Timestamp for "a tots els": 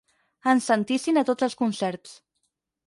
1.21-1.59